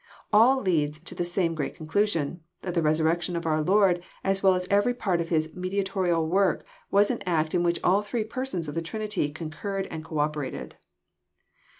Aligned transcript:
AH 0.33 0.57
leads 0.61 0.97
to 0.97 1.13
the 1.13 1.23
same 1.23 1.53
great 1.53 1.75
conclusion,— 1.75 2.41
that 2.63 2.73
the 2.73 2.81
resurrection 2.81 3.35
of 3.35 3.45
Our 3.45 3.61
Lord, 3.61 4.03
as 4.23 4.41
well 4.41 4.55
as 4.55 4.67
every 4.71 4.95
part 4.95 5.21
of 5.21 5.29
His 5.29 5.55
mediatorial 5.55 6.25
work, 6.27 6.65
was 6.89 7.11
an 7.11 7.21
act 7.27 7.53
in 7.53 7.61
which 7.61 7.79
all 7.83 8.01
three 8.01 8.23
Persons 8.23 8.67
of 8.67 8.73
the 8.73 8.81
Trinity 8.81 9.29
concurred 9.29 9.85
and 9.91 10.03
co 10.03 10.17
operated. 10.17 10.75